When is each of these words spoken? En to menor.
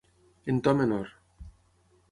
En 0.53 0.57
to 0.67 0.73
menor. 0.79 1.13